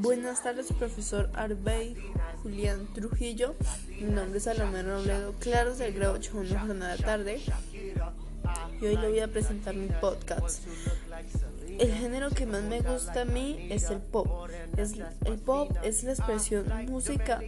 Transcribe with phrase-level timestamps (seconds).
[0.00, 1.94] Buenas tardes, profesor Arbey
[2.42, 3.54] Julián Trujillo.
[4.00, 7.38] Mi nombre es Salomé Robledo Claros del grado 8 una jornada tarde.
[8.80, 10.62] Y hoy le voy a presentar mi podcast.
[11.78, 14.48] El género que más me gusta a mí es el pop.
[15.26, 17.42] el pop es la expresión música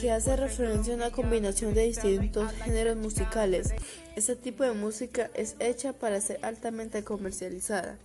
[0.00, 3.74] que hace referencia a una combinación de distintos géneros musicales.
[4.14, 7.98] Este tipo de música es hecha para ser altamente comercializada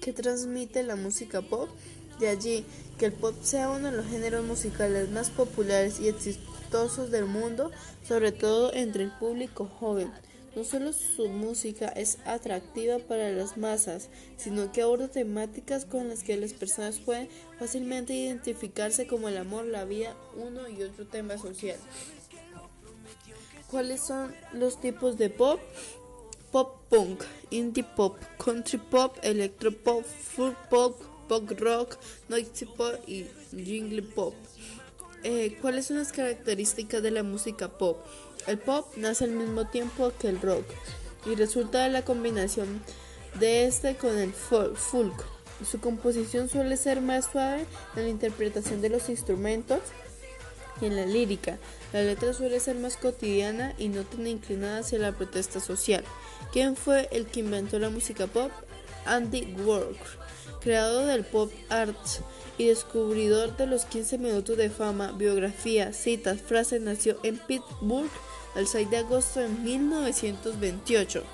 [0.00, 1.68] que transmite la música pop.
[2.18, 2.64] De allí
[2.98, 7.70] que el pop sea uno de los géneros musicales más populares y exitosos del mundo,
[8.06, 10.10] sobre todo entre el público joven.
[10.56, 16.24] No solo su música es atractiva para las masas, sino que aborda temáticas con las
[16.24, 17.28] que las personas pueden
[17.58, 21.78] fácilmente identificarse como el amor, la vida, uno y otro tema social.
[23.70, 25.60] ¿Cuáles son los tipos de pop?
[26.52, 31.96] Pop punk, indie pop, country pop, electro pop, folk pop, pop rock,
[32.28, 34.34] noisy pop y jingle pop.
[35.22, 37.98] Eh, ¿Cuáles son las características de la música pop?
[38.46, 40.64] El pop nace al mismo tiempo que el rock
[41.26, 42.82] y resulta de la combinación
[43.38, 45.24] de este con el folk.
[45.70, 49.80] Su composición suele ser más suave en la interpretación de los instrumentos
[50.80, 51.58] y en la lírica.
[51.92, 56.02] La letra suele ser más cotidiana y no tan inclinada hacia la protesta social.
[56.52, 58.50] ¿Quién fue el que inventó la música pop?
[59.06, 59.96] Andy Warhol,
[60.60, 61.96] creador del pop art
[62.58, 68.10] y descubridor de los 15 minutos de fama, biografía, citas, frases, nació en Pittsburgh
[68.56, 71.24] el 6 de agosto de 1928.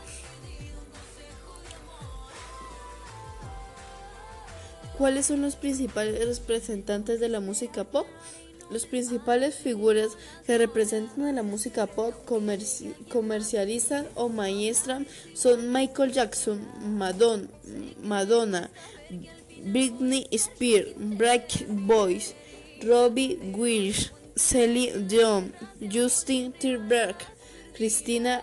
[4.99, 8.07] ¿Cuáles son los principales representantes de la música pop?
[8.71, 10.13] Las principales figuras
[10.45, 12.15] que representan a la música pop
[13.09, 16.67] comercializan o maestran son Michael Jackson,
[18.03, 18.71] Madonna,
[19.63, 22.35] Britney Spears, Black Boys,
[22.83, 27.25] Robbie Williams, Celine Dion, Justin Timberlake,
[27.75, 28.43] Christina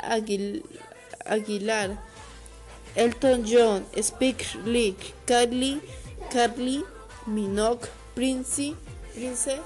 [1.26, 1.98] Aguilar,
[2.96, 4.96] Elton John, Speak Lee,
[5.26, 5.82] Carly,
[6.30, 6.84] Carly
[7.28, 8.74] Minogue, Prince,
[9.14, 9.60] Prince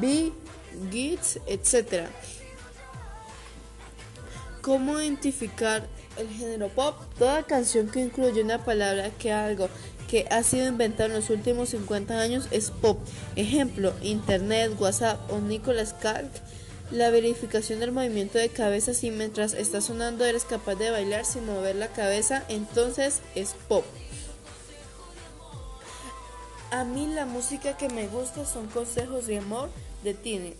[0.00, 0.32] Big
[0.90, 2.06] Gits, etc.
[4.60, 5.86] ¿Cómo identificar
[6.18, 6.96] el género pop?
[7.18, 9.68] Toda canción que incluye una palabra que algo
[10.08, 12.98] que ha sido inventado en los últimos 50 años es pop.
[13.34, 16.30] Ejemplo, Internet, WhatsApp o Nicolas Cage.
[16.90, 21.44] La verificación del movimiento de cabeza si mientras está sonando eres capaz de bailar sin
[21.44, 23.84] mover la cabeza, entonces es pop.
[26.72, 29.68] A mí la música que me gusta son consejos de amor
[30.02, 30.54] de Tini.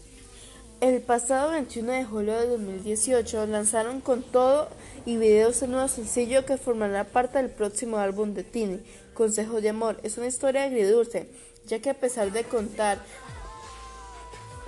[0.81, 4.69] El pasado 21 de julio de 2018 lanzaron con todo
[5.05, 8.81] y videos el nuevo sencillo que formará parte del próximo álbum de Tini,
[9.15, 9.99] Consejos de Amor.
[10.05, 11.29] Es una historia agridulce,
[11.67, 12.99] ya que a pesar de contar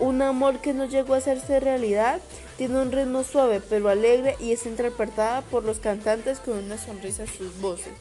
[0.00, 2.20] un amor que no llegó a hacerse realidad,
[2.56, 7.22] tiene un ritmo suave pero alegre y es interpretada por los cantantes con una sonrisa
[7.22, 7.92] en sus voces.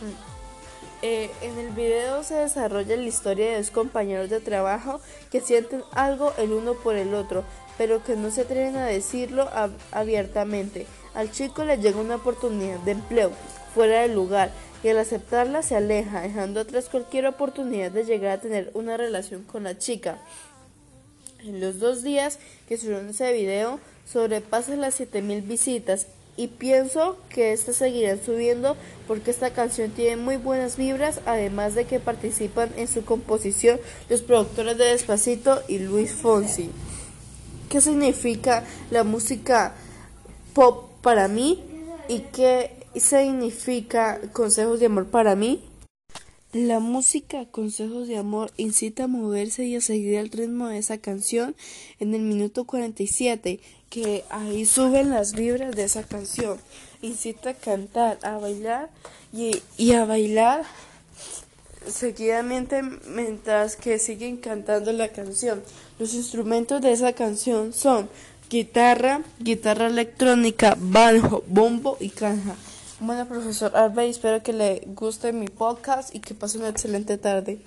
[0.00, 0.35] Mm.
[1.02, 5.82] Eh, en el video se desarrolla la historia de dos compañeros de trabajo que sienten
[5.92, 7.44] algo el uno por el otro,
[7.76, 9.48] pero que no se atreven a decirlo
[9.92, 10.86] abiertamente.
[11.14, 13.30] Al chico le llega una oportunidad de empleo
[13.74, 14.50] fuera del lugar
[14.82, 19.42] y al aceptarla se aleja, dejando atrás cualquier oportunidad de llegar a tener una relación
[19.42, 20.18] con la chica.
[21.40, 27.52] En los dos días que subieron ese video, sobrepasa las 7000 visitas y pienso que
[27.52, 28.76] estas seguirán subiendo
[29.06, 34.22] porque esta canción tiene muy buenas vibras, además de que participan en su composición los
[34.22, 36.70] productores de Despacito y Luis Fonsi.
[37.68, 39.74] ¿Qué significa la música
[40.54, 41.62] pop para mí
[42.08, 45.62] y qué significa consejos de amor para mí?
[46.52, 50.96] La música Consejos de Amor incita a moverse y a seguir el ritmo de esa
[50.96, 51.54] canción
[51.98, 53.60] en el minuto 47,
[53.90, 56.58] que ahí suben las vibras de esa canción.
[57.02, 58.90] Incita a cantar, a bailar
[59.32, 60.64] y, y a bailar
[61.86, 65.62] seguidamente mientras que siguen cantando la canción.
[65.98, 68.08] Los instrumentos de esa canción son
[68.50, 72.56] guitarra, guitarra electrónica, bajo, bombo y caja.
[72.98, 77.60] Bueno, profesor Alba, espero que le guste mi podcast y que pase una excelente tarde.